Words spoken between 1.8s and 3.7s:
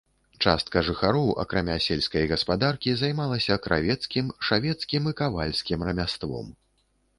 сельскай гаспадаркі, займалася